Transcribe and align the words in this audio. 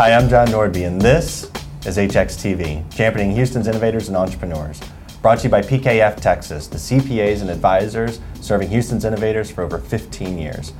Hi, 0.00 0.14
I'm 0.14 0.30
John 0.30 0.46
Nordby, 0.46 0.86
and 0.86 0.98
this 0.98 1.50
is 1.84 1.98
HXTV, 1.98 2.90
championing 2.90 3.32
Houston's 3.36 3.68
innovators 3.68 4.08
and 4.08 4.16
entrepreneurs. 4.16 4.80
Brought 5.20 5.40
to 5.40 5.44
you 5.44 5.50
by 5.50 5.60
PKF 5.60 6.18
Texas, 6.22 6.68
the 6.68 6.78
CPAs 6.78 7.42
and 7.42 7.50
advisors 7.50 8.18
serving 8.40 8.70
Houston's 8.70 9.04
innovators 9.04 9.50
for 9.50 9.62
over 9.62 9.76
15 9.76 10.38
years. 10.38 10.72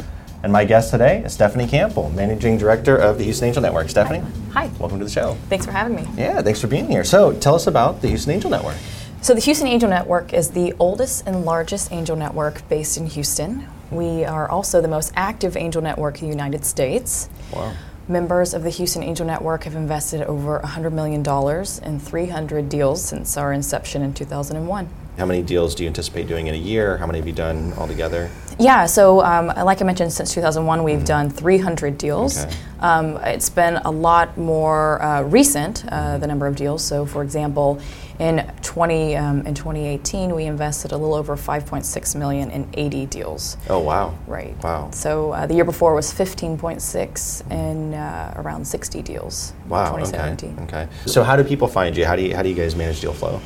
And 0.43 0.51
my 0.51 0.65
guest 0.65 0.91
today 0.91 1.23
is 1.23 1.35
Stephanie 1.35 1.69
Campbell, 1.69 2.09
Managing 2.09 2.57
Director 2.57 2.97
of 2.97 3.19
the 3.19 3.25
Houston 3.25 3.49
Angel 3.49 3.61
Network. 3.61 3.91
Stephanie? 3.91 4.25
Hi. 4.55 4.71
Welcome 4.79 4.99
to 5.01 5.05
the 5.05 5.11
show. 5.11 5.37
Thanks 5.51 5.67
for 5.67 5.73
having 5.73 5.97
me. 5.97 6.09
Yeah, 6.17 6.41
thanks 6.41 6.63
for 6.63 6.69
being 6.69 6.89
here. 6.89 7.05
So, 7.05 7.35
tell 7.35 7.55
us 7.55 7.67
about 7.67 8.01
the 8.01 8.09
Houston 8.09 8.33
Angel 8.33 8.49
Network. 8.49 8.77
So, 9.21 9.35
the 9.35 9.43
Houston 9.43 9.67
Angel 9.67 9.91
Network 9.91 10.33
is 10.33 10.53
the 10.53 10.73
oldest 10.79 11.27
and 11.27 11.45
largest 11.45 11.93
angel 11.93 12.17
network 12.17 12.67
based 12.71 12.97
in 12.97 13.05
Houston. 13.05 13.69
We 13.91 14.25
are 14.25 14.49
also 14.49 14.81
the 14.81 14.89
most 14.89 15.13
active 15.15 15.59
angel 15.59 15.83
network 15.83 16.23
in 16.23 16.29
the 16.29 16.35
United 16.35 16.65
States. 16.65 17.29
Wow. 17.53 17.75
Members 18.11 18.55
of 18.55 18.65
the 18.65 18.71
Houston 18.71 19.05
Angel 19.05 19.25
Network 19.25 19.63
have 19.63 19.77
invested 19.77 20.23
over 20.23 20.59
$100 20.59 20.93
million 20.93 21.21
in 21.85 22.01
300 22.01 22.69
deals 22.69 23.05
since 23.05 23.37
our 23.37 23.53
inception 23.53 24.03
in 24.03 24.13
2001. 24.13 24.89
How 25.17 25.27
many 25.27 25.43
deals 25.45 25.77
do 25.77 25.85
you 25.85 25.87
anticipate 25.87 26.27
doing 26.27 26.49
in 26.49 26.55
a 26.57 26.59
year? 26.59 26.97
How 26.97 27.07
many 27.07 27.21
have 27.21 27.29
you 27.29 27.33
done 27.33 27.73
altogether? 27.75 28.29
Yeah, 28.59 28.87
so 28.87 29.23
um, 29.23 29.47
like 29.47 29.81
I 29.81 29.85
mentioned, 29.85 30.13
since 30.13 30.35
2001, 30.35 30.83
we've 30.83 30.97
mm-hmm. 30.97 31.05
done 31.05 31.31
300 31.31 31.99
deals. 31.99 32.45
Okay. 32.45 32.57
Um, 32.81 33.17
it's 33.19 33.49
been 33.49 33.77
a 33.77 33.91
lot 33.93 34.37
more 34.37 35.01
uh, 35.01 35.23
recent, 35.23 35.85
uh, 35.87 36.19
the 36.19 36.27
number 36.27 36.49
of 36.49 36.57
deals. 36.57 36.83
So, 36.83 37.07
for 37.07 37.23
example, 37.23 37.81
in 38.21 38.47
20 38.63 39.17
um, 39.17 39.47
in 39.47 39.55
2018, 39.55 40.35
we 40.35 40.45
invested 40.45 40.93
a 40.93 40.97
little 40.97 41.15
over 41.15 41.37
5.6 41.37 42.17
million 42.17 42.51
in 42.51 42.69
80 42.75 43.07
deals. 43.07 43.57
Oh 43.69 43.79
wow! 43.79 44.17
Right. 44.27 44.55
Wow. 44.63 44.91
So 44.93 45.33
uh, 45.33 45.47
the 45.47 45.55
year 45.55 45.65
before 45.65 45.95
was 45.95 46.13
15.6 46.13 47.51
in 47.51 47.95
uh, 47.95 48.35
around 48.37 48.67
60 48.67 49.03
deals. 49.03 49.55
Wow. 49.69 49.97
2017. 49.97 50.59
Okay. 50.65 50.83
Okay. 50.83 50.89
So 51.07 51.25
how 51.25 51.35
do 51.35 51.43
people 51.43 51.67
find 51.67 51.97
you? 51.97 52.05
How 52.05 52.15
do 52.15 52.23
you 52.23 52.37
how 52.37 52.43
do 52.43 52.51
you 52.51 52.55
guys 52.55 52.77
manage 52.77 53.01
deal 53.01 53.15
flow? 53.15 53.41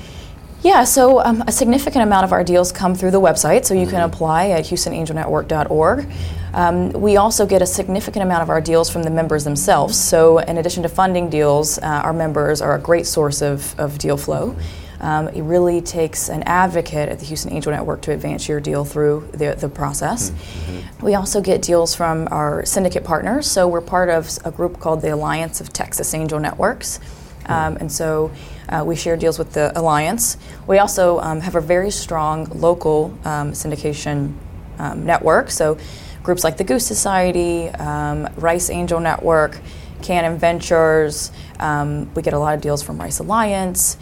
Yeah, 0.64 0.84
so 0.84 1.22
um, 1.22 1.44
a 1.46 1.52
significant 1.52 2.04
amount 2.04 2.24
of 2.24 2.32
our 2.32 2.42
deals 2.42 2.72
come 2.72 2.94
through 2.94 3.10
the 3.10 3.20
website, 3.20 3.66
so 3.66 3.74
you 3.74 3.84
can 3.84 3.96
mm-hmm. 3.96 4.14
apply 4.14 4.48
at 4.48 4.64
HoustonAngelNetwork.org. 4.64 6.10
Um, 6.54 6.90
we 6.92 7.18
also 7.18 7.44
get 7.44 7.60
a 7.60 7.66
significant 7.66 8.22
amount 8.22 8.42
of 8.42 8.48
our 8.48 8.62
deals 8.62 8.88
from 8.88 9.02
the 9.02 9.10
members 9.10 9.44
themselves. 9.44 10.00
So, 10.00 10.38
in 10.38 10.56
addition 10.56 10.82
to 10.84 10.88
funding 10.88 11.28
deals, 11.28 11.76
uh, 11.76 11.82
our 11.82 12.14
members 12.14 12.62
are 12.62 12.76
a 12.76 12.80
great 12.80 13.06
source 13.06 13.42
of, 13.42 13.78
of 13.78 13.98
deal 13.98 14.16
flow. 14.16 14.56
Um, 15.00 15.28
it 15.28 15.42
really 15.42 15.82
takes 15.82 16.30
an 16.30 16.42
advocate 16.44 17.10
at 17.10 17.18
the 17.18 17.26
Houston 17.26 17.52
Angel 17.52 17.70
Network 17.70 18.00
to 18.02 18.12
advance 18.12 18.48
your 18.48 18.58
deal 18.58 18.86
through 18.86 19.28
the, 19.32 19.54
the 19.60 19.68
process. 19.68 20.30
Mm-hmm. 20.30 21.04
We 21.04 21.14
also 21.14 21.42
get 21.42 21.60
deals 21.60 21.94
from 21.94 22.26
our 22.30 22.64
syndicate 22.64 23.04
partners. 23.04 23.46
So, 23.50 23.68
we're 23.68 23.82
part 23.82 24.08
of 24.08 24.30
a 24.46 24.50
group 24.50 24.80
called 24.80 25.02
the 25.02 25.12
Alliance 25.12 25.60
of 25.60 25.74
Texas 25.74 26.14
Angel 26.14 26.40
Networks. 26.40 27.00
Um, 27.46 27.76
and 27.76 27.90
so 27.90 28.30
uh, 28.68 28.82
we 28.86 28.96
share 28.96 29.16
deals 29.16 29.38
with 29.38 29.52
the 29.52 29.78
Alliance. 29.78 30.36
We 30.66 30.78
also 30.78 31.20
um, 31.20 31.40
have 31.40 31.54
a 31.54 31.60
very 31.60 31.90
strong 31.90 32.46
local 32.46 33.16
um, 33.24 33.52
syndication 33.52 34.34
um, 34.78 35.04
network. 35.04 35.50
So 35.50 35.78
groups 36.22 36.44
like 36.44 36.56
the 36.56 36.64
Goose 36.64 36.86
Society, 36.86 37.68
um, 37.68 38.28
Rice 38.36 38.70
Angel 38.70 38.98
Network, 39.00 39.58
Cannon 40.02 40.38
Ventures. 40.38 41.30
Um, 41.60 42.12
we 42.14 42.22
get 42.22 42.34
a 42.34 42.38
lot 42.38 42.54
of 42.54 42.60
deals 42.60 42.82
from 42.82 42.98
Rice 42.98 43.20
Alliance. 43.20 43.96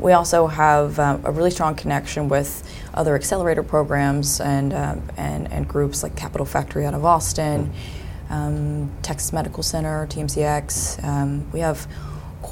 we 0.00 0.12
also 0.12 0.46
have 0.46 0.98
uh, 0.98 1.18
a 1.24 1.32
really 1.32 1.50
strong 1.50 1.74
connection 1.74 2.28
with 2.28 2.68
other 2.94 3.14
accelerator 3.14 3.62
programs 3.62 4.40
and, 4.40 4.72
uh, 4.72 4.96
and, 5.16 5.50
and 5.50 5.66
groups 5.66 6.02
like 6.02 6.16
Capital 6.16 6.44
Factory 6.44 6.84
out 6.84 6.94
of 6.94 7.04
Austin, 7.04 7.72
Texas 9.02 9.32
Medical 9.32 9.62
Center, 9.62 10.06
TMCX. 10.08 11.52
we 11.52 11.60
have 11.60 11.86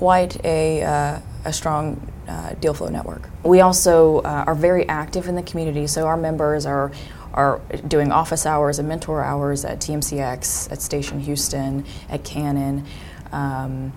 quite 0.00 0.42
a, 0.46 0.82
uh, 0.82 1.20
a 1.44 1.52
strong 1.52 2.00
uh, 2.26 2.54
deal 2.54 2.72
flow 2.72 2.88
network. 2.88 3.28
We 3.42 3.60
also 3.60 4.20
uh, 4.20 4.44
are 4.46 4.54
very 4.54 4.88
active 4.88 5.28
in 5.28 5.34
the 5.34 5.42
community, 5.42 5.86
so 5.86 6.06
our 6.06 6.16
members 6.16 6.64
are 6.64 6.90
are 7.34 7.60
doing 7.86 8.10
office 8.10 8.46
hours 8.46 8.78
and 8.78 8.88
mentor 8.88 9.22
hours 9.22 9.64
at 9.64 9.78
TMCX, 9.78 10.72
at 10.72 10.80
Station 10.80 11.20
Houston, 11.20 11.84
at 12.08 12.24
Cannon. 12.24 12.86
Um, 13.30 13.92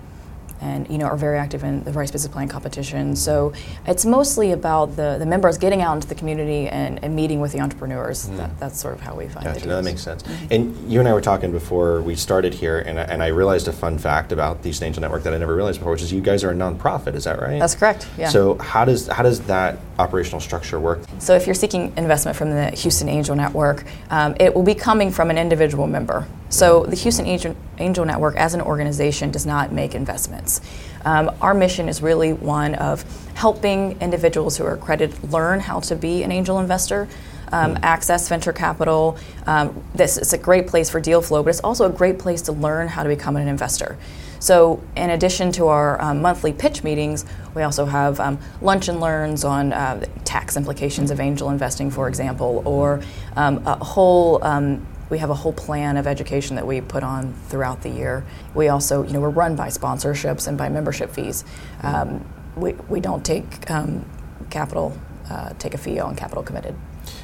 and 0.64 0.88
you 0.88 0.98
know 0.98 1.06
are 1.06 1.16
very 1.16 1.38
active 1.38 1.62
in 1.62 1.84
the 1.84 1.92
Rice 1.92 2.10
Business 2.10 2.32
Plan 2.32 2.48
competition. 2.48 3.14
So 3.14 3.52
it's 3.86 4.04
mostly 4.04 4.52
about 4.52 4.96
the, 4.96 5.16
the 5.18 5.26
members 5.26 5.58
getting 5.58 5.82
out 5.82 5.94
into 5.94 6.08
the 6.08 6.14
community 6.14 6.68
and, 6.68 7.02
and 7.04 7.14
meeting 7.14 7.40
with 7.40 7.52
the 7.52 7.60
entrepreneurs. 7.60 8.28
Mm. 8.28 8.36
That, 8.38 8.58
that's 8.58 8.80
sort 8.80 8.94
of 8.94 9.00
how 9.00 9.14
we 9.14 9.28
find 9.28 9.44
gotcha. 9.44 9.60
it. 9.60 9.66
No, 9.66 9.76
that 9.76 9.84
makes 9.84 10.02
sense. 10.02 10.22
Mm-hmm. 10.22 10.46
And 10.50 10.92
you 10.92 11.00
and 11.00 11.08
I 11.08 11.12
were 11.12 11.20
talking 11.20 11.52
before 11.52 12.00
we 12.00 12.14
started 12.14 12.54
here, 12.54 12.78
and 12.78 12.98
I, 12.98 13.02
and 13.02 13.22
I 13.22 13.28
realized 13.28 13.68
a 13.68 13.72
fun 13.72 13.98
fact 13.98 14.32
about 14.32 14.58
the 14.62 14.64
Houston 14.64 14.88
Angel 14.88 15.00
Network 15.02 15.22
that 15.24 15.34
I 15.34 15.38
never 15.38 15.54
realized 15.54 15.78
before, 15.78 15.92
which 15.92 16.02
is 16.02 16.12
you 16.12 16.20
guys 16.20 16.42
are 16.44 16.50
a 16.50 16.54
nonprofit. 16.54 17.14
Is 17.14 17.24
that 17.24 17.40
right? 17.40 17.58
That's 17.58 17.74
correct. 17.74 18.08
Yeah. 18.18 18.28
So 18.28 18.56
how 18.58 18.84
does 18.84 19.06
how 19.08 19.22
does 19.22 19.40
that 19.42 19.78
operational 19.98 20.40
structure 20.40 20.80
work? 20.80 21.02
So 21.18 21.34
if 21.34 21.46
you're 21.46 21.54
seeking 21.54 21.92
investment 21.96 22.36
from 22.36 22.50
the 22.50 22.70
Houston 22.70 23.08
Angel 23.08 23.36
Network, 23.36 23.84
um, 24.10 24.34
it 24.40 24.54
will 24.54 24.62
be 24.62 24.74
coming 24.74 25.10
from 25.10 25.30
an 25.30 25.38
individual 25.38 25.86
member. 25.86 26.26
So 26.54 26.84
the 26.84 26.94
Houston 26.94 27.26
Angel, 27.26 27.56
Angel 27.78 28.04
Network, 28.04 28.36
as 28.36 28.54
an 28.54 28.60
organization, 28.60 29.32
does 29.32 29.44
not 29.44 29.72
make 29.72 29.92
investments. 29.92 30.60
Um, 31.04 31.32
our 31.40 31.52
mission 31.52 31.88
is 31.88 32.00
really 32.00 32.32
one 32.32 32.76
of 32.76 33.02
helping 33.34 34.00
individuals 34.00 34.56
who 34.56 34.64
are 34.64 34.74
accredited 34.74 35.32
learn 35.32 35.58
how 35.58 35.80
to 35.80 35.96
be 35.96 36.22
an 36.22 36.30
angel 36.30 36.60
investor. 36.60 37.08
Um, 37.52 37.72
hmm. 37.72 37.84
access 37.84 38.28
venture 38.28 38.52
capital. 38.52 39.18
Um, 39.46 39.84
this 39.94 40.16
is 40.16 40.32
a 40.32 40.38
great 40.38 40.66
place 40.66 40.88
for 40.90 40.98
deal 40.98 41.20
flow, 41.20 41.42
but 41.42 41.50
it's 41.50 41.60
also 41.60 41.84
a 41.84 41.92
great 41.92 42.18
place 42.18 42.40
to 42.42 42.52
learn 42.52 42.88
how 42.88 43.02
to 43.02 43.08
become 43.08 43.36
an 43.36 43.46
investor. 43.48 43.98
So, 44.40 44.82
in 44.96 45.10
addition 45.10 45.52
to 45.52 45.68
our 45.68 46.00
um, 46.00 46.22
monthly 46.22 46.52
pitch 46.52 46.82
meetings, 46.82 47.24
we 47.54 47.62
also 47.62 47.84
have 47.84 48.18
um, 48.18 48.38
lunch 48.60 48.88
and 48.88 48.98
learns 48.98 49.44
on 49.44 49.72
uh, 49.72 50.04
tax 50.24 50.56
implications 50.56 51.10
of 51.10 51.20
angel 51.20 51.50
investing, 51.50 51.90
for 51.90 52.08
example, 52.08 52.62
or 52.64 53.02
um, 53.36 53.62
a 53.66 53.76
whole 53.84 54.42
um, 54.42 54.84
we 55.14 55.18
have 55.20 55.30
a 55.30 55.34
whole 55.34 55.52
plan 55.52 55.96
of 55.96 56.08
education 56.08 56.56
that 56.56 56.66
we 56.66 56.80
put 56.80 57.04
on 57.04 57.32
throughout 57.46 57.82
the 57.82 57.88
year. 57.88 58.26
We 58.52 58.66
also, 58.66 59.04
you 59.04 59.12
know, 59.12 59.20
we're 59.20 59.28
run 59.28 59.54
by 59.54 59.68
sponsorships 59.68 60.48
and 60.48 60.58
by 60.58 60.68
membership 60.68 61.12
fees. 61.12 61.44
Um, 61.84 62.28
we, 62.56 62.72
we 62.88 62.98
don't 62.98 63.24
take 63.24 63.70
um, 63.70 64.04
capital, 64.50 64.98
uh, 65.30 65.50
take 65.60 65.72
a 65.72 65.78
fee 65.78 66.00
on 66.00 66.16
capital 66.16 66.42
committed. 66.42 66.74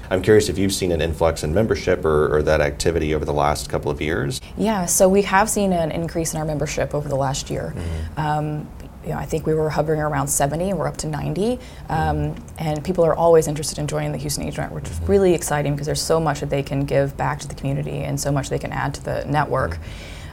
I'm 0.08 0.22
curious 0.22 0.48
if 0.48 0.56
you've 0.56 0.72
seen 0.72 0.92
an 0.92 1.00
influx 1.00 1.42
in 1.42 1.52
membership 1.52 2.04
or, 2.04 2.32
or, 2.36 2.42
that 2.44 2.60
activity 2.60 3.12
over 3.12 3.24
the 3.24 3.32
last 3.32 3.68
couple 3.68 3.90
of 3.90 4.00
years. 4.00 4.40
Yeah, 4.56 4.86
so 4.86 5.08
we 5.08 5.22
have 5.22 5.50
seen 5.50 5.72
an 5.72 5.90
increase 5.90 6.32
in 6.32 6.38
our 6.38 6.46
membership 6.46 6.94
over 6.94 7.08
the 7.08 7.16
last 7.16 7.50
year. 7.50 7.74
Mm-hmm. 7.74 8.20
Um, 8.20 8.68
you 9.04 9.10
know, 9.10 9.16
I 9.16 9.24
think 9.24 9.46
we 9.46 9.54
were 9.54 9.70
hovering 9.70 10.00
around 10.00 10.28
70 10.28 10.70
and 10.70 10.78
we're 10.78 10.88
up 10.88 10.96
to 10.98 11.06
90. 11.06 11.58
Um, 11.88 12.34
and 12.58 12.84
people 12.84 13.04
are 13.04 13.14
always 13.14 13.48
interested 13.48 13.78
in 13.78 13.86
joining 13.86 14.12
the 14.12 14.18
Houston 14.18 14.44
Angel 14.44 14.62
Network, 14.62 14.82
which 14.82 14.92
is 14.92 15.00
really 15.08 15.34
exciting 15.34 15.72
because 15.72 15.86
there's 15.86 16.02
so 16.02 16.20
much 16.20 16.40
that 16.40 16.50
they 16.50 16.62
can 16.62 16.84
give 16.84 17.16
back 17.16 17.40
to 17.40 17.48
the 17.48 17.54
community 17.54 18.00
and 18.00 18.20
so 18.20 18.30
much 18.30 18.50
they 18.50 18.58
can 18.58 18.72
add 18.72 18.94
to 18.94 19.04
the 19.04 19.24
network. 19.24 19.78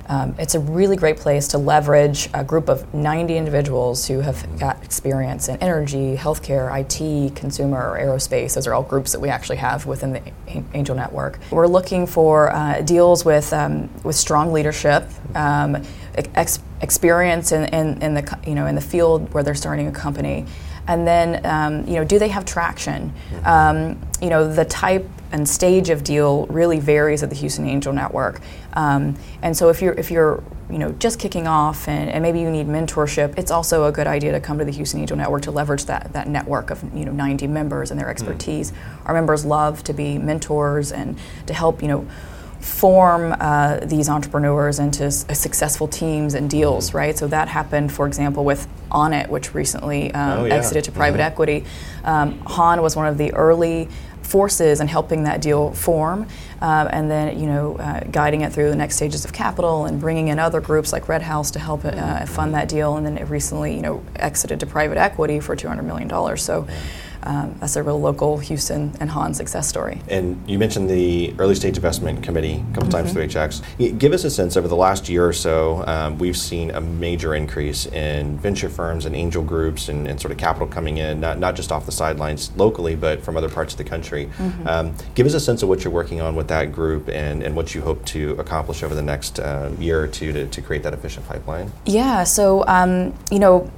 Um, 0.10 0.36
it's 0.40 0.56
a 0.56 0.60
really 0.60 0.96
great 0.96 1.18
place 1.18 1.50
to 1.50 1.58
leverage 1.58 2.30
a 2.34 2.44
group 2.44 2.70
of 2.70 2.94
90 2.94 3.36
individuals 3.36 4.08
who 4.08 4.22
have 4.22 4.58
got 4.58 4.82
experience 4.84 5.50
in 5.50 5.58
energy, 5.58 6.16
healthcare, 6.16 6.72
IT, 6.80 7.36
consumer, 7.36 8.00
aerospace. 8.00 8.56
Those 8.56 8.68
are 8.68 8.74
all 8.74 8.84
groups 8.84 9.12
that 9.12 9.20
we 9.20 9.28
actually 9.28 9.58
have 9.58 9.86
within 9.86 10.14
the 10.14 10.22
Angel 10.74 10.96
Network. 10.96 11.40
We're 11.52 11.68
looking 11.68 12.08
for 12.08 12.54
uh, 12.54 12.82
deals 12.82 13.26
with, 13.26 13.52
um, 13.52 13.90
with 14.04 14.16
strong 14.16 14.54
leadership. 14.54 15.04
Um, 15.36 15.84
ex- 16.36 16.60
experience 16.82 17.52
in, 17.52 17.66
in, 17.74 18.02
in, 18.02 18.14
the 18.14 18.40
you 18.46 18.56
know 18.56 18.66
in 18.66 18.76
the 18.76 18.82
field 18.82 19.34
where 19.34 19.44
they're 19.44 19.56
starting 19.56 19.88
a 19.88 19.92
company, 19.92 20.46
and 20.88 21.08
then 21.08 21.46
um, 21.46 21.88
you 21.88 21.96
know 21.96 22.04
do 22.04 22.20
they 22.20 22.30
have 22.30 22.46
traction? 22.46 23.14
Um, 23.44 24.00
you 24.22 24.30
know 24.30 24.52
the 24.52 24.66
type 24.66 25.08
and 25.32 25.48
stage 25.48 25.90
of 25.90 26.04
deal 26.04 26.46
really 26.48 26.80
varies 26.80 27.22
at 27.22 27.30
the 27.30 27.36
Houston 27.36 27.68
Angel 27.68 27.94
Network, 27.94 28.42
um, 28.74 29.16
and 29.42 29.56
so 29.56 29.70
if 29.70 29.82
you're 29.82 29.94
if 29.94 30.12
you're 30.12 30.44
you 30.70 30.78
know 30.78 30.92
just 30.94 31.20
kicking 31.20 31.48
off 31.48 31.88
and, 31.88 32.10
and, 32.10 32.22
maybe 32.22 32.40
you 32.40 32.50
need 32.50 32.68
mentorship, 32.68 33.38
it's 33.38 33.52
also 33.52 33.86
a 33.86 33.92
good 33.92 34.08
idea 34.08 34.32
to 34.34 34.40
come 34.40 34.58
to 34.60 34.66
the 34.66 34.72
Houston 34.72 35.00
Angel 35.00 35.16
Network 35.16 35.44
to 35.44 35.52
leverage 35.52 35.86
that 35.86 36.12
that 36.14 36.28
network 36.28 36.70
of 36.72 36.84
you 36.96 37.06
know 37.06 37.12
90 37.12 37.48
members 37.48 37.92
and 37.92 38.00
their 38.00 38.08
hmm. 38.08 38.12
expertise. 38.12 38.72
Mm. 38.72 38.78
Our 39.06 39.14
members 39.14 39.46
love 39.46 39.84
to 39.84 39.94
be 39.94 40.18
mentors 40.18 40.92
and 40.92 41.18
to 41.46 41.54
help 41.54 41.82
you 41.82 41.88
know 41.88 42.08
form 42.60 43.36
uh, 43.40 43.80
these 43.84 44.10
entrepreneurs 44.10 44.80
into 44.80 45.06
s- 45.06 45.26
successful 45.38 45.88
teams 45.88 46.34
and 46.34 46.50
deals, 46.50 46.90
mm-hmm. 46.90 46.98
right? 46.98 47.18
So 47.18 47.28
that 47.28 47.48
happened, 47.48 47.92
for 47.92 48.08
example, 48.08 48.44
with 48.44 48.68
Onit, 48.92 49.30
which 49.30 49.54
recently 49.54 50.14
um, 50.14 50.40
oh, 50.40 50.46
yeah. 50.46 50.56
exited 50.56 50.84
to 50.86 50.92
private 50.92 51.18
mm-hmm. 51.18 51.28
equity. 51.28 51.66
Um, 52.04 52.40
Han 52.40 52.82
was 52.82 52.96
one 52.96 53.08
of 53.08 53.18
the 53.18 53.34
early 53.34 53.90
forces 54.22 54.82
in 54.82 54.88
helping 54.88 55.24
that 55.24 55.42
deal 55.42 55.72
form, 55.72 56.28
uh, 56.62 56.90
and 56.92 57.10
then 57.10 57.40
you 57.40 57.48
know 57.48 57.78
uh, 57.78 58.02
guiding 58.12 58.42
it 58.42 58.52
through 58.52 58.70
the 58.70 58.76
next 58.76 58.98
stages 58.98 59.24
of 59.24 59.32
capital 59.32 59.86
and 59.86 60.02
bringing 60.02 60.28
in 60.28 60.38
other 60.38 60.60
groups 60.60 60.92
like 60.92 61.08
Red 61.08 61.22
House 61.22 61.52
to 61.52 61.60
help 61.60 61.86
uh, 61.86 62.26
fund 62.26 62.54
that 62.54 62.68
deal, 62.68 62.98
and 62.98 63.06
then 63.06 63.18
it 63.18 63.30
recently 63.30 63.76
you 63.76 63.82
know 63.82 64.04
exited 64.18 64.60
to 64.60 64.66
private 64.66 64.98
equity 64.98 65.40
for 65.40 65.56
two 65.56 65.68
hundred 65.68 65.84
million 65.84 66.08
dollars. 66.08 66.44
So. 66.44 66.68
Um, 67.24 67.56
that's 67.60 67.76
a 67.76 67.84
real 67.84 68.00
local 68.00 68.38
Houston 68.38 68.94
and 69.00 69.10
Hahn 69.10 69.34
success 69.34 69.68
story. 69.68 70.02
And 70.08 70.42
you 70.50 70.60
mentioned 70.60 70.90
the 70.90 71.34
early 71.40 71.56
stage 71.56 71.76
investment 71.76 72.24
committee 72.24 72.56
a 72.56 72.74
couple 72.74 72.84
mm-hmm. 72.84 72.92
times 72.92 73.14
through 73.14 73.28
HX. 73.28 73.98
Give 74.00 74.14
us 74.14 74.24
a 74.24 74.30
sense 74.30 74.58
over 74.58 74.68
the 74.68 74.76
last 74.76 75.10
year 75.10 75.28
or 75.28 75.34
so, 75.34 75.84
um, 75.88 76.18
we've 76.18 76.38
seen 76.38 76.72
a 76.72 76.82
major 76.82 77.36
increase 77.36 77.86
in 77.88 78.38
venture 78.38 78.70
firms 78.70 79.06
and 79.06 79.16
angel 79.16 79.44
groups 79.44 79.90
and, 79.90 80.08
and, 80.08 80.18
sort 80.20 80.32
of 80.32 80.38
capital 80.38 80.68
coming 80.68 80.98
in, 80.98 81.20
not, 81.20 81.38
not 81.38 81.56
just 81.56 81.72
off 81.72 81.86
the 81.86 81.92
sidelines 81.92 82.52
locally, 82.56 82.96
but 82.96 83.22
from 83.24 83.38
other 83.38 83.50
parts 83.50 83.74
of 83.74 83.78
the 83.78 83.84
country. 83.84 84.28
Mm-hmm. 84.38 84.68
Um, 84.68 84.96
give 85.14 85.28
us 85.28 85.34
a 85.34 85.40
sense 85.40 85.62
of 85.64 85.70
what 85.70 85.84
you're 85.84 85.94
working 85.94 86.22
on 86.22 86.36
with 86.36 86.48
that 86.48 86.72
group 86.72 87.08
and, 87.08 87.44
and 87.44 87.56
what 87.56 87.76
you 87.76 87.82
hope 87.82 88.04
to 88.06 88.32
accomplish 88.40 88.84
over 88.84 88.96
the 88.96 89.02
next 89.02 89.40
uh, 89.40 89.72
year 89.80 90.02
or 90.02 90.08
two 90.08 90.34
to, 90.34 90.48
to 90.48 90.62
create 90.62 90.84
that 90.84 90.94
efficient 90.94 91.28
pipeline. 91.28 91.72
Yeah, 91.86 92.24
so, 92.24 92.66
um, 92.68 93.14
you 93.32 93.40
know, 93.40 93.70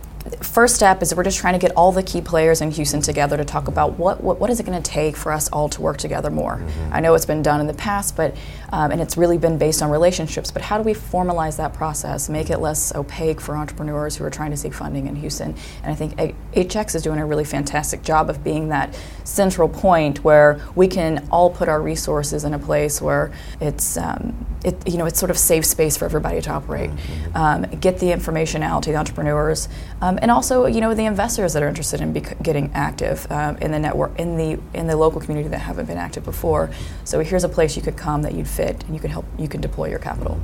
first 0.42 0.76
step 0.76 1.02
is 1.02 1.14
we're 1.16 1.24
just 1.24 1.38
trying 1.38 1.54
to 1.54 1.60
get 1.60 1.72
all 1.76 1.92
the 1.92 2.04
key 2.04 2.22
players 2.22 2.62
in 2.62 2.72
Houston 2.72 3.02
together 3.02 3.38
to 3.38 3.46
talk 3.46 3.68
about 3.68 3.98
what 3.98 4.24
what, 4.24 4.40
what 4.40 4.50
is 4.50 4.60
it 4.60 4.66
going 4.66 4.82
to 4.82 4.92
take 4.92 5.16
for 5.16 5.32
us 5.32 5.50
all 5.50 5.70
to 5.70 5.82
work 5.82 5.98
together 5.98 6.30
more. 6.30 6.58
Mm-hmm. 6.58 6.94
I 6.94 7.00
know 7.00 7.14
it's 7.16 7.26
been 7.26 7.42
done 7.42 7.62
in 7.62 7.68
the 7.68 7.74
past, 7.74 8.16
but 8.16 8.36
um, 8.72 8.92
and 8.92 9.02
it's 9.02 9.18
really 9.18 9.38
been 9.38 9.58
based 9.58 9.82
on 9.82 9.90
relationships. 9.90 10.52
But 10.52 10.62
how 10.62 10.78
do 10.78 10.84
we 10.84 10.94
formalize 10.94 11.58
that 11.58 11.74
process, 11.74 12.30
make 12.30 12.50
it 12.50 12.60
less 12.60 12.94
opaque 12.96 13.42
for 13.42 13.56
entrepreneurs 13.56 14.16
who 14.16 14.24
are 14.24 14.30
trying 14.30 14.52
to 14.52 14.58
seek 14.58 14.74
funding 14.74 15.08
in 15.08 15.16
Houston? 15.16 15.56
And 15.84 15.92
I 15.92 15.96
think 15.96 16.16
HX 16.54 16.96
is 16.96 17.02
doing 17.02 17.20
a 17.20 17.26
really 17.26 17.46
fantastic 17.46 18.04
job 18.04 18.30
of 18.30 18.44
being 18.44 18.70
that 18.70 18.98
central 19.24 19.70
point 19.70 20.24
where 20.24 20.60
we 20.76 20.88
can 20.88 21.28
all 21.32 21.50
put 21.50 21.70
our 21.70 21.82
resources 21.82 22.44
in 22.44 22.54
a 22.54 22.60
place 22.60 23.02
where 23.02 23.32
it's 23.60 23.98
um, 23.98 24.46
it, 24.64 24.88
you 24.88 24.98
know 24.98 25.06
it's 25.06 25.20
sort 25.20 25.32
of 25.32 25.38
safe 25.38 25.66
space 25.66 25.98
for 25.98 26.06
everybody 26.06 26.42
to 26.42 26.52
operate. 26.52 26.90
Mm-hmm. 26.90 27.38
Um, 27.38 27.62
get 27.80 28.00
the 28.00 28.12
information 28.12 28.64
out 28.64 28.84
to 28.84 28.92
the 28.92 28.98
entrepreneurs, 28.98 29.70
um, 30.02 30.19
and 30.22 30.32
also 30.32 30.66
you 30.66 30.82
know 30.82 30.94
the 30.94 31.06
investors 31.06 31.54
that 31.54 31.64
are 31.64 31.68
interested 31.68 32.02
in 32.02 32.14
bec- 32.14 32.42
getting 32.42 32.72
active 32.74 33.26
um, 33.32 33.58
in 33.58 33.72
the 33.72 33.80
network 33.80 34.18
in 34.20 34.38
the 34.38 34.60
in 34.74 34.88
the 34.88 34.96
local 34.96 35.20
community 35.20 35.50
that 35.50 35.60
haven't 35.60 35.86
been 35.86 35.98
active 35.98 36.24
before. 36.24 36.70
So 37.04 37.20
here's 37.22 37.44
a 37.44 37.50
place 37.50 37.76
you 37.76 37.82
could 37.82 37.98
come 37.98 38.22
that 38.24 38.34
you'd 38.34 38.48
fit 38.48 38.84
and 38.86 38.94
you 38.94 39.00
can 39.00 39.12
help 39.12 39.26
you 39.38 39.48
can 39.48 39.62
deploy 39.62 39.90
your 39.90 40.00
capital. 40.00 40.40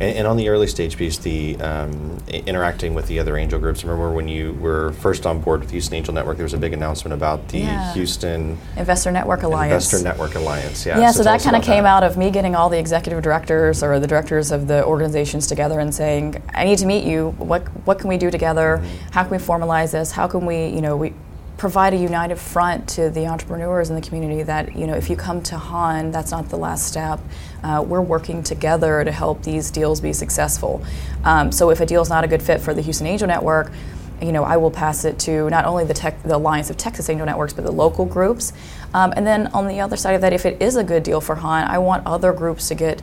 And, 0.00 0.16
and 0.16 0.26
on 0.26 0.36
the 0.36 0.48
early 0.48 0.66
stage 0.66 0.96
piece, 0.96 1.18
the 1.18 1.56
um, 1.60 2.18
interacting 2.28 2.94
with 2.94 3.06
the 3.06 3.18
other 3.18 3.36
angel 3.36 3.58
groups. 3.58 3.84
Remember 3.84 4.10
when 4.10 4.28
you 4.28 4.54
were 4.54 4.92
first 4.94 5.26
on 5.26 5.40
board 5.40 5.60
with 5.60 5.70
Houston 5.70 5.94
Angel 5.94 6.14
Network, 6.14 6.36
there 6.36 6.44
was 6.44 6.54
a 6.54 6.58
big 6.58 6.72
announcement 6.72 7.12
about 7.12 7.48
the 7.48 7.60
yeah. 7.60 7.92
Houston 7.94 8.58
Investor 8.76 9.10
Network 9.10 9.42
Alliance. 9.42 9.92
Investor 9.92 10.08
Network 10.08 10.34
Alliance. 10.34 10.86
Yeah. 10.86 10.98
Yeah. 10.98 11.10
So, 11.10 11.18
so 11.18 11.24
that 11.24 11.42
kind 11.42 11.56
of 11.56 11.62
came 11.62 11.84
that. 11.84 11.90
out 11.90 12.02
of 12.02 12.16
me 12.16 12.30
getting 12.30 12.54
all 12.54 12.68
the 12.68 12.78
executive 12.78 13.22
directors 13.22 13.82
or 13.82 14.00
the 14.00 14.06
directors 14.06 14.50
of 14.50 14.66
the 14.66 14.84
organizations 14.84 15.46
together 15.46 15.80
and 15.80 15.94
saying, 15.94 16.42
"I 16.54 16.64
need 16.64 16.78
to 16.78 16.86
meet 16.86 17.04
you. 17.04 17.30
What 17.38 17.66
what 17.86 17.98
can 17.98 18.08
we 18.08 18.16
do 18.16 18.30
together? 18.30 18.80
Mm-hmm. 18.82 19.08
How 19.12 19.22
can 19.22 19.32
we 19.32 19.38
formalize 19.38 19.92
this? 19.92 20.12
How 20.12 20.26
can 20.26 20.46
we 20.46 20.66
you 20.68 20.80
know 20.80 20.96
we 20.96 21.12
provide 21.60 21.92
a 21.92 21.96
united 21.96 22.38
front 22.38 22.88
to 22.88 23.10
the 23.10 23.26
entrepreneurs 23.26 23.90
in 23.90 23.94
the 23.94 24.00
community 24.00 24.42
that 24.42 24.74
you 24.74 24.86
know 24.86 24.94
if 24.94 25.10
you 25.10 25.14
come 25.14 25.42
to 25.42 25.58
Hahn, 25.58 26.10
that's 26.10 26.30
not 26.30 26.48
the 26.48 26.56
last 26.56 26.86
step. 26.86 27.20
Uh, 27.62 27.84
we're 27.86 28.00
working 28.00 28.42
together 28.42 29.04
to 29.04 29.12
help 29.12 29.42
these 29.42 29.70
deals 29.70 30.00
be 30.00 30.14
successful. 30.14 30.82
Um, 31.22 31.52
so 31.52 31.68
if 31.68 31.80
a 31.80 31.84
deal 31.84 32.00
is 32.00 32.08
not 32.08 32.24
a 32.24 32.28
good 32.28 32.42
fit 32.42 32.62
for 32.62 32.72
the 32.72 32.80
Houston 32.80 33.06
Angel 33.06 33.28
Network, 33.28 33.70
you 34.22 34.32
know, 34.32 34.42
I 34.42 34.56
will 34.56 34.70
pass 34.70 35.04
it 35.04 35.18
to 35.20 35.50
not 35.50 35.66
only 35.66 35.84
the, 35.84 35.92
tech, 35.92 36.22
the 36.22 36.36
Alliance 36.36 36.70
of 36.70 36.78
Texas 36.78 37.10
Angel 37.10 37.26
Networks, 37.26 37.52
but 37.52 37.64
the 37.66 37.72
local 37.72 38.06
groups. 38.06 38.54
Um, 38.94 39.12
and 39.14 39.26
then 39.26 39.48
on 39.48 39.68
the 39.68 39.80
other 39.80 39.98
side 39.98 40.14
of 40.14 40.22
that, 40.22 40.32
if 40.32 40.46
it 40.46 40.62
is 40.62 40.76
a 40.76 40.84
good 40.84 41.02
deal 41.02 41.20
for 41.20 41.34
Hahn, 41.34 41.68
I 41.68 41.76
want 41.76 42.06
other 42.06 42.32
groups 42.32 42.68
to 42.68 42.74
get 42.74 43.02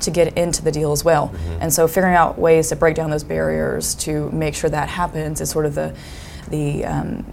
to 0.00 0.10
get 0.10 0.38
into 0.38 0.62
the 0.62 0.72
deal 0.72 0.92
as 0.92 1.04
well. 1.04 1.28
Mm-hmm. 1.28 1.62
And 1.62 1.72
so 1.72 1.86
figuring 1.86 2.14
out 2.14 2.38
ways 2.38 2.68
to 2.68 2.76
break 2.76 2.94
down 2.94 3.10
those 3.10 3.24
barriers 3.24 3.94
to 3.96 4.30
make 4.30 4.54
sure 4.54 4.70
that 4.70 4.88
happens 4.88 5.42
is 5.42 5.50
sort 5.50 5.66
of 5.66 5.74
the 5.74 5.94
the 6.50 6.84
um, 6.84 7.24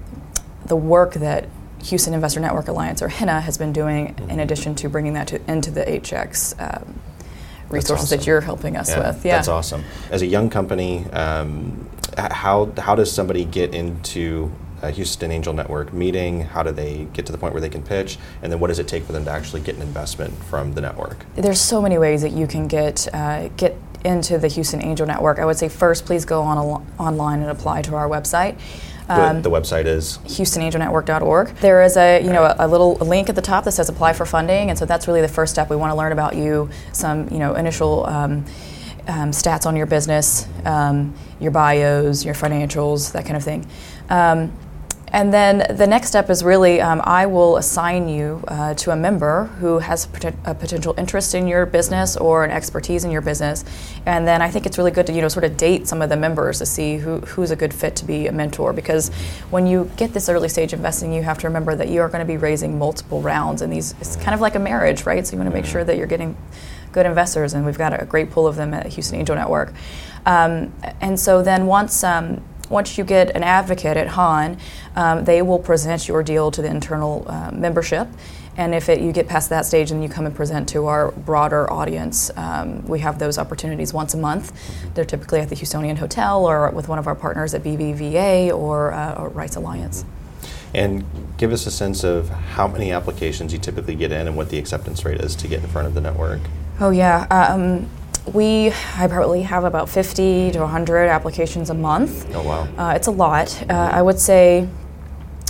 the 0.65 0.75
work 0.75 1.13
that 1.15 1.47
Houston 1.85 2.13
Investor 2.13 2.39
Network 2.39 2.67
Alliance, 2.67 3.01
or 3.01 3.09
HINA, 3.09 3.41
has 3.41 3.57
been 3.57 3.71
doing 3.71 4.15
mm-hmm. 4.15 4.29
in 4.29 4.39
addition 4.39 4.75
to 4.75 4.89
bringing 4.89 5.13
that 5.13 5.27
to, 5.27 5.51
into 5.51 5.71
the 5.71 5.83
HX 5.83 6.55
um, 6.59 6.99
resources 7.69 8.05
awesome. 8.05 8.19
that 8.19 8.27
you're 8.27 8.41
helping 8.41 8.75
us 8.75 8.89
yeah, 8.89 9.07
with. 9.07 9.25
Yeah, 9.25 9.35
that's 9.35 9.47
awesome. 9.47 9.83
As 10.09 10.21
a 10.21 10.25
young 10.25 10.49
company, 10.49 11.05
um, 11.11 11.87
how 12.17 12.71
how 12.77 12.95
does 12.95 13.11
somebody 13.11 13.45
get 13.45 13.73
into 13.73 14.51
a 14.81 14.91
Houston 14.91 15.31
Angel 15.31 15.53
Network 15.53 15.93
meeting? 15.93 16.41
How 16.41 16.63
do 16.63 16.71
they 16.71 17.07
get 17.13 17.25
to 17.27 17.31
the 17.31 17.37
point 17.37 17.53
where 17.53 17.61
they 17.61 17.69
can 17.69 17.83
pitch? 17.83 18.17
And 18.41 18.51
then 18.51 18.59
what 18.59 18.67
does 18.67 18.79
it 18.79 18.87
take 18.87 19.03
for 19.03 19.11
them 19.11 19.25
to 19.25 19.31
actually 19.31 19.61
get 19.61 19.75
an 19.75 19.81
investment 19.81 20.33
from 20.45 20.73
the 20.73 20.81
network? 20.81 21.25
There's 21.35 21.61
so 21.61 21.81
many 21.81 21.97
ways 21.97 22.21
that 22.21 22.31
you 22.31 22.47
can 22.47 22.67
get 22.67 23.07
uh, 23.13 23.49
get 23.49 23.77
into 24.03 24.37
the 24.37 24.47
Houston 24.47 24.81
Angel 24.83 25.07
Network. 25.07 25.39
I 25.39 25.45
would 25.45 25.57
say 25.57 25.67
first, 25.67 26.05
please 26.05 26.25
go 26.25 26.41
on 26.41 26.57
al- 26.57 26.85
online 26.99 27.41
and 27.41 27.49
apply 27.49 27.81
to 27.83 27.95
our 27.95 28.07
website. 28.07 28.59
Um, 29.07 29.37
the, 29.37 29.49
the, 29.49 29.55
website 29.55 29.85
is 29.85 30.17
HoustonAngelNetwork.org. 30.25 31.49
There 31.57 31.83
is 31.83 31.95
a 31.95 32.21
you 32.23 32.33
know 32.33 32.43
a, 32.43 32.55
a, 32.59 32.67
little 32.67 32.95
link 32.95 33.29
at 33.29 33.35
the 33.35 33.41
top 33.41 33.63
that 33.65 33.73
says 33.73 33.87
apply 33.87 34.13
for 34.13 34.25
funding, 34.25 34.69
and 34.69 34.79
so 34.79 34.85
that's 34.85 35.07
really 35.07 35.21
the 35.21 35.27
first 35.27 35.53
step. 35.53 35.69
We 35.69 35.75
want 35.75 35.91
to 35.91 35.95
learn 35.95 36.11
about 36.11 36.35
you, 36.35 36.69
some 36.91 37.29
you 37.29 37.37
know 37.37 37.53
initial 37.53 38.05
um, 38.07 38.45
um, 39.07 39.31
stats 39.31 39.65
on 39.65 39.75
your 39.75 39.85
business, 39.85 40.47
um, 40.65 41.13
your 41.39 41.51
bios, 41.51 42.25
your 42.25 42.33
financials, 42.33 43.11
that 43.11 43.25
kind 43.25 43.37
of 43.37 43.43
thing. 43.43 43.67
And 45.15 45.33
then 45.33 45.77
the 45.77 45.87
next 45.87 46.09
step 46.09 46.29
is 46.29 46.43
really 46.43 46.81
um, 46.81 47.01
I 47.05 47.25
will 47.25 47.55
assign 47.55 48.09
you 48.09 48.43
uh, 48.49 48.73
to 48.73 48.91
a 48.91 48.97
member 48.97 49.45
who 49.61 49.79
has 49.79 50.09
a 50.43 50.53
potential 50.53 50.93
interest 50.97 51.33
in 51.33 51.47
your 51.47 51.65
business 51.65 52.17
or 52.17 52.43
an 52.43 52.51
expertise 52.51 53.05
in 53.05 53.11
your 53.11 53.21
business. 53.21 53.63
And 54.05 54.27
then 54.27 54.41
I 54.41 54.51
think 54.51 54.65
it's 54.65 54.77
really 54.77 54.91
good 54.91 55.07
to 55.07 55.13
you 55.13 55.21
know 55.21 55.29
sort 55.29 55.45
of 55.45 55.55
date 55.55 55.87
some 55.87 56.01
of 56.01 56.09
the 56.09 56.17
members 56.17 56.57
to 56.57 56.65
see 56.65 56.97
who, 56.97 57.21
who's 57.21 57.49
a 57.49 57.55
good 57.55 57.73
fit 57.73 57.95
to 57.95 58.03
be 58.03 58.27
a 58.27 58.33
mentor 58.33 58.73
because 58.73 59.07
when 59.51 59.65
you 59.65 59.89
get 59.95 60.11
this 60.11 60.27
early 60.27 60.49
stage 60.49 60.73
investing, 60.73 61.13
you 61.13 61.23
have 61.23 61.37
to 61.39 61.47
remember 61.47 61.77
that 61.77 61.87
you 61.87 62.01
are 62.01 62.09
going 62.09 62.19
to 62.19 62.25
be 62.25 62.35
raising 62.35 62.77
multiple 62.77 63.21
rounds 63.21 63.61
and 63.61 63.71
these 63.71 63.95
it's 64.01 64.17
kind 64.17 64.35
of 64.35 64.41
like 64.41 64.55
a 64.55 64.59
marriage, 64.59 65.05
right? 65.05 65.25
So 65.25 65.31
you 65.31 65.37
want 65.37 65.49
to 65.49 65.55
make 65.55 65.65
sure 65.65 65.85
that 65.85 65.95
you're 65.95 66.07
getting 66.07 66.35
good 66.91 67.05
investors, 67.05 67.53
and 67.53 67.65
we've 67.65 67.77
got 67.77 68.01
a 68.01 68.05
great 68.05 68.31
pool 68.31 68.47
of 68.47 68.55
them 68.55 68.73
at 68.73 68.87
Houston 68.87 69.19
Angel 69.19 69.35
Network. 69.35 69.73
Um, 70.25 70.73
and 71.01 71.19
so 71.19 71.43
then 71.43 71.67
once 71.67 72.03
um, 72.03 72.41
once 72.69 72.97
you 72.97 73.03
get 73.03 73.35
an 73.35 73.43
advocate 73.43 73.97
at 73.97 74.07
Han, 74.09 74.57
um, 74.95 75.25
they 75.25 75.41
will 75.41 75.59
present 75.59 76.07
your 76.07 76.23
deal 76.23 76.51
to 76.51 76.61
the 76.61 76.69
internal 76.69 77.25
uh, 77.27 77.51
membership. 77.53 78.07
And 78.57 78.73
if 78.73 78.87
it, 78.87 79.01
you 79.01 79.11
get 79.11 79.27
past 79.27 79.49
that 79.49 79.65
stage, 79.65 79.89
then 79.89 80.01
you 80.01 80.07
come 80.07 80.25
and 80.25 80.33
present 80.33 80.69
to 80.69 80.85
our 80.85 81.11
broader 81.11 81.71
audience. 81.71 82.31
Um, 82.37 82.85
we 82.87 82.99
have 82.99 83.19
those 83.19 83.37
opportunities 83.37 83.93
once 83.93 84.13
a 84.13 84.17
month. 84.17 84.53
They're 84.93 85.05
typically 85.05 85.41
at 85.41 85.49
the 85.49 85.55
Houstonian 85.55 85.97
Hotel 85.97 86.45
or 86.45 86.69
with 86.71 86.87
one 86.87 86.97
of 86.97 87.07
our 87.07 87.15
partners 87.15 87.53
at 87.53 87.63
BBVA 87.63 88.55
or, 88.57 88.93
uh, 88.93 89.15
or 89.15 89.29
Rice 89.29 89.55
Alliance. 89.57 90.05
And 90.73 91.05
give 91.37 91.51
us 91.51 91.65
a 91.65 91.71
sense 91.71 92.03
of 92.03 92.29
how 92.29 92.67
many 92.67 92.91
applications 92.91 93.53
you 93.53 93.59
typically 93.59 93.95
get 93.95 94.11
in 94.11 94.27
and 94.27 94.37
what 94.37 94.49
the 94.49 94.57
acceptance 94.57 95.03
rate 95.03 95.19
is 95.19 95.35
to 95.37 95.47
get 95.47 95.61
in 95.61 95.69
front 95.69 95.87
of 95.87 95.93
the 95.93 96.01
network. 96.01 96.41
Oh, 96.79 96.89
yeah. 96.89 97.27
Um, 97.29 97.89
we, 98.33 98.71
I 98.95 99.07
probably 99.07 99.43
have 99.43 99.63
about 99.63 99.89
50 99.89 100.51
to 100.51 100.59
100 100.59 101.07
applications 101.07 101.69
a 101.69 101.73
month. 101.73 102.27
Oh, 102.33 102.43
wow. 102.43 102.67
Uh, 102.77 102.93
it's 102.93 103.07
a 103.07 103.11
lot. 103.11 103.63
Uh, 103.69 103.73
I 103.73 104.01
would 104.01 104.19
say, 104.19 104.67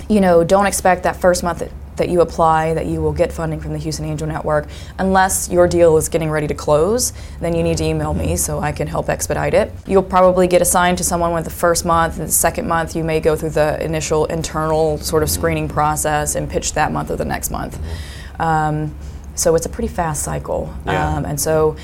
you 0.09 0.21
know, 0.21 0.43
don't 0.43 0.65
expect 0.65 1.03
that 1.03 1.15
first 1.15 1.43
month 1.43 1.59
that, 1.59 1.71
that 1.95 2.09
you 2.09 2.19
apply 2.19 2.73
that 2.73 2.85
you 2.85 3.01
will 3.01 3.13
get 3.13 3.31
funding 3.31 3.61
from 3.61 3.71
the 3.71 3.77
Houston 3.77 4.05
Angel 4.05 4.27
Network 4.27 4.67
unless 4.99 5.49
your 5.49 5.67
deal 5.67 5.95
is 5.95 6.09
getting 6.09 6.29
ready 6.29 6.47
to 6.47 6.53
close. 6.53 7.13
Then 7.39 7.55
you 7.55 7.63
need 7.63 7.77
to 7.77 7.85
email 7.85 8.13
me 8.13 8.35
so 8.35 8.59
I 8.59 8.73
can 8.73 8.87
help 8.87 9.09
expedite 9.09 9.53
it. 9.53 9.71
You'll 9.87 10.03
probably 10.03 10.47
get 10.47 10.61
assigned 10.61 10.97
to 10.97 11.03
someone 11.05 11.33
with 11.33 11.45
the 11.45 11.49
first 11.49 11.85
month, 11.85 12.19
and 12.19 12.27
the 12.27 12.31
second 12.33 12.67
month 12.67 12.95
you 12.95 13.03
may 13.03 13.21
go 13.21 13.35
through 13.35 13.51
the 13.51 13.81
initial 13.83 14.25
internal 14.25 14.97
sort 14.97 15.23
of 15.23 15.29
screening 15.29 15.69
process 15.69 16.35
and 16.35 16.49
pitch 16.49 16.73
that 16.73 16.91
month 16.91 17.09
or 17.09 17.15
the 17.15 17.25
next 17.25 17.49
month. 17.49 17.79
Um, 18.39 18.93
so 19.35 19.55
it's 19.55 19.65
a 19.65 19.69
pretty 19.69 19.87
fast 19.87 20.23
cycle. 20.23 20.73
Yeah. 20.85 21.15
Um, 21.15 21.25
and 21.25 21.39
so 21.39 21.77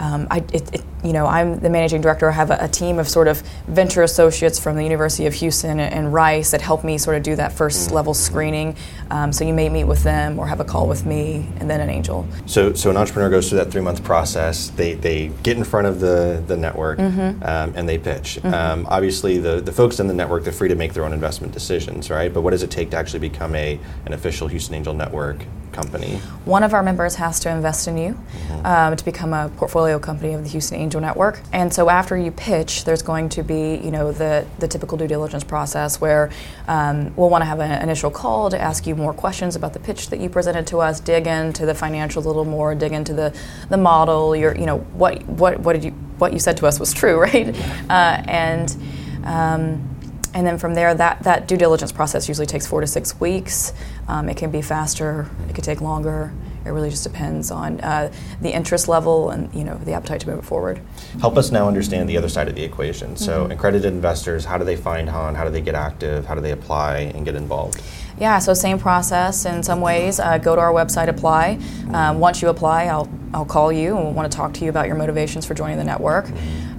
um, 0.00 0.26
I, 0.30 0.38
it, 0.52 0.74
it, 0.74 0.82
you 1.04 1.12
know, 1.12 1.26
I'm 1.26 1.60
the 1.60 1.68
managing 1.68 2.00
director. 2.00 2.28
I 2.28 2.32
have 2.32 2.50
a, 2.50 2.58
a, 2.62 2.68
team 2.68 2.98
of 2.98 3.06
sort 3.06 3.28
of 3.28 3.42
venture 3.68 4.02
associates 4.02 4.58
from 4.58 4.76
the 4.76 4.82
University 4.82 5.26
of 5.26 5.34
Houston 5.34 5.78
and, 5.78 5.92
and 5.92 6.12
Rice 6.12 6.52
that 6.52 6.62
help 6.62 6.84
me 6.84 6.96
sort 6.96 7.18
of 7.18 7.22
do 7.22 7.36
that 7.36 7.52
first 7.52 7.90
level 7.90 8.14
screening. 8.14 8.76
Um, 9.10 9.30
so 9.30 9.44
you 9.44 9.52
may 9.52 9.68
meet 9.68 9.84
with 9.84 10.02
them 10.02 10.38
or 10.38 10.46
have 10.46 10.58
a 10.58 10.64
call 10.64 10.88
with 10.88 11.04
me, 11.04 11.46
and 11.58 11.68
then 11.68 11.80
an 11.80 11.90
angel. 11.90 12.26
So, 12.46 12.72
so 12.72 12.88
an 12.88 12.96
entrepreneur 12.96 13.28
goes 13.28 13.50
through 13.50 13.58
that 13.58 13.70
three 13.70 13.82
month 13.82 14.02
process. 14.02 14.70
They, 14.70 14.94
they 14.94 15.28
get 15.42 15.58
in 15.58 15.64
front 15.64 15.86
of 15.86 16.00
the, 16.00 16.42
the 16.46 16.56
network 16.56 16.98
mm-hmm. 16.98 17.42
um, 17.42 17.74
and 17.76 17.86
they 17.86 17.98
pitch. 17.98 18.38
Mm-hmm. 18.42 18.54
Um, 18.54 18.86
obviously, 18.88 19.36
the, 19.36 19.60
the 19.60 19.72
folks 19.72 20.00
in 20.00 20.06
the 20.06 20.14
network 20.14 20.44
they're 20.44 20.52
free 20.52 20.68
to 20.68 20.74
make 20.74 20.94
their 20.94 21.04
own 21.04 21.12
investment 21.12 21.52
decisions, 21.52 22.08
right? 22.08 22.32
But 22.32 22.40
what 22.40 22.52
does 22.52 22.62
it 22.62 22.70
take 22.70 22.90
to 22.90 22.96
actually 22.96 23.20
become 23.20 23.54
a 23.54 23.78
an 24.06 24.14
official 24.14 24.48
Houston 24.48 24.74
Angel 24.74 24.94
Network 24.94 25.44
company? 25.72 26.16
One 26.44 26.62
of 26.62 26.74
our 26.74 26.82
members 26.82 27.14
has 27.16 27.40
to 27.40 27.50
invest 27.50 27.88
in 27.88 27.96
you 27.96 28.12
mm-hmm. 28.12 28.66
um, 28.66 28.96
to 28.96 29.04
become 29.04 29.32
a 29.32 29.48
portfolio 29.56 29.98
company 29.98 30.34
of 30.34 30.42
the 30.42 30.48
Houston 30.50 30.78
Angel 30.78 31.00
Network. 31.00 31.40
And 31.52 31.72
so 31.72 31.88
after 31.88 32.16
you 32.16 32.30
pitch, 32.30 32.84
there's 32.84 33.02
going 33.02 33.28
to 33.30 33.42
be, 33.42 33.76
you 33.76 33.90
know, 33.90 34.12
the, 34.12 34.46
the 34.58 34.68
typical 34.68 34.98
due 34.98 35.06
diligence 35.06 35.44
process 35.44 36.00
where 36.00 36.30
um, 36.68 37.14
we'll 37.16 37.30
want 37.30 37.42
to 37.42 37.46
have 37.46 37.60
an 37.60 37.82
initial 37.82 38.10
call 38.10 38.50
to 38.50 38.60
ask 38.60 38.86
you 38.86 38.94
more 38.94 39.12
questions 39.12 39.56
about 39.56 39.72
the 39.72 39.80
pitch 39.80 40.10
that 40.10 40.20
you 40.20 40.28
presented 40.28 40.66
to 40.68 40.78
us, 40.78 41.00
dig 41.00 41.26
into 41.26 41.66
the 41.66 41.74
financials 41.74 42.24
a 42.24 42.28
little 42.28 42.44
more, 42.44 42.74
dig 42.74 42.92
into 42.92 43.14
the, 43.14 43.34
the 43.68 43.76
model, 43.76 44.36
your, 44.36 44.56
you 44.56 44.66
know, 44.66 44.78
what, 44.78 45.22
what, 45.26 45.60
what 45.60 45.72
did 45.72 45.84
you, 45.84 45.90
what 46.18 46.32
you 46.32 46.38
said 46.38 46.56
to 46.58 46.66
us 46.66 46.78
was 46.78 46.92
true, 46.92 47.18
right? 47.20 47.48
Uh, 47.88 48.22
and 48.26 48.76
um, 49.24 49.89
and 50.34 50.46
then 50.46 50.58
from 50.58 50.74
there, 50.74 50.94
that, 50.94 51.22
that 51.24 51.48
due 51.48 51.56
diligence 51.56 51.92
process 51.92 52.28
usually 52.28 52.46
takes 52.46 52.66
four 52.66 52.80
to 52.80 52.86
six 52.86 53.18
weeks. 53.20 53.72
Um, 54.08 54.28
it 54.28 54.36
can 54.36 54.50
be 54.50 54.62
faster, 54.62 55.28
it 55.48 55.54
could 55.54 55.64
take 55.64 55.80
longer. 55.80 56.32
It 56.64 56.68
really 56.70 56.90
just 56.90 57.04
depends 57.04 57.50
on 57.50 57.80
uh, 57.80 58.12
the 58.42 58.50
interest 58.50 58.86
level 58.86 59.30
and 59.30 59.52
you 59.54 59.64
know 59.64 59.78
the 59.78 59.94
appetite 59.94 60.20
to 60.20 60.28
move 60.28 60.40
it 60.40 60.44
forward. 60.44 60.78
Help 61.18 61.38
us 61.38 61.50
now 61.50 61.66
understand 61.66 62.06
the 62.06 62.18
other 62.18 62.28
side 62.28 62.48
of 62.48 62.54
the 62.54 62.62
equation. 62.62 63.16
So, 63.16 63.44
Mm-hmm. 63.44 63.52
accredited 63.52 63.90
investors, 63.92 64.44
how 64.44 64.58
do 64.58 64.64
they 64.64 64.76
find 64.76 65.08
Han? 65.08 65.34
How 65.34 65.44
do 65.44 65.50
they 65.50 65.62
get 65.62 65.74
active? 65.74 66.26
How 66.26 66.34
do 66.34 66.42
they 66.42 66.52
apply 66.52 67.12
and 67.14 67.24
get 67.24 67.34
involved? 67.34 67.80
Yeah, 68.20 68.38
so 68.40 68.52
same 68.52 68.78
process 68.78 69.46
in 69.46 69.62
some 69.62 69.80
ways. 69.80 70.20
Uh, 70.20 70.36
go 70.36 70.54
to 70.54 70.60
our 70.60 70.72
website, 70.72 71.08
apply. 71.08 71.58
Um, 71.94 72.20
once 72.20 72.42
you 72.42 72.48
apply, 72.50 72.84
I'll, 72.84 73.08
I'll 73.32 73.44
call 73.44 73.70
you 73.72 73.96
and 73.96 74.14
want 74.16 74.30
to 74.30 74.36
talk 74.36 74.54
to 74.54 74.64
you 74.64 74.70
about 74.70 74.86
your 74.86 74.96
motivations 74.96 75.46
for 75.46 75.54
joining 75.54 75.78
the 75.78 75.84
network. 75.84 76.28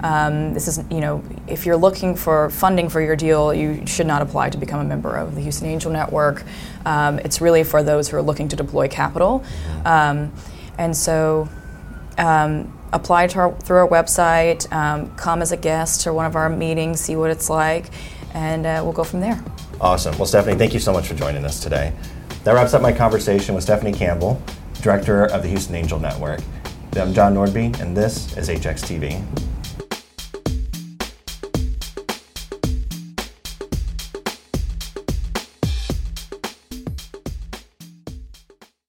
Um, 0.02 0.52
this 0.52 0.68
is, 0.68 0.84
you 0.90 1.00
know, 1.00 1.22
if 1.46 1.64
you're 1.64 1.76
looking 1.76 2.14
for 2.14 2.50
funding 2.50 2.88
for 2.88 3.00
your 3.00 3.16
deal, 3.16 3.54
you 3.54 3.86
should 3.86 4.06
not 4.06 4.20
apply 4.20 4.50
to 4.50 4.58
become 4.58 4.80
a 4.80 4.84
member 4.84 5.16
of 5.16 5.34
the 5.34 5.40
Houston 5.40 5.68
Angel 5.68 5.90
Network. 5.90 6.44
Um, 6.84 7.18
it's 7.20 7.40
really 7.40 7.64
for 7.64 7.82
those 7.82 8.08
who 8.08 8.16
are 8.18 8.22
looking 8.22 8.48
to 8.48 8.56
deploy 8.56 8.88
capital. 8.88 9.44
Um, 9.84 10.32
and 10.76 10.96
so 10.96 11.48
um, 12.18 12.78
apply 12.92 13.28
to 13.28 13.38
our, 13.38 13.52
through 13.60 13.78
our 13.78 13.88
website, 13.88 14.70
um, 14.72 15.14
come 15.16 15.40
as 15.40 15.52
a 15.52 15.56
guest 15.56 16.02
to 16.02 16.12
one 16.12 16.26
of 16.26 16.36
our 16.36 16.50
meetings, 16.50 17.00
see 17.00 17.16
what 17.16 17.30
it's 17.30 17.48
like, 17.48 17.86
and 18.34 18.66
uh, 18.66 18.80
we'll 18.82 18.92
go 18.92 19.04
from 19.04 19.20
there. 19.20 19.42
Awesome. 19.80 20.16
Well, 20.18 20.26
Stephanie, 20.26 20.56
thank 20.58 20.74
you 20.74 20.80
so 20.80 20.92
much 20.92 21.06
for 21.06 21.14
joining 21.14 21.44
us 21.44 21.60
today. 21.60 21.92
That 22.44 22.52
wraps 22.52 22.74
up 22.74 22.82
my 22.82 22.92
conversation 22.92 23.54
with 23.54 23.64
Stephanie 23.64 23.92
Campbell, 23.92 24.42
Director 24.82 25.26
of 25.26 25.44
the 25.44 25.48
Houston 25.48 25.76
Angel 25.76 26.00
Network. 26.00 26.40
I'm 26.96 27.14
John 27.14 27.34
Nordby, 27.34 27.78
and 27.80 27.96
this 27.96 28.36
is 28.36 28.48
HXTV. 28.48 29.51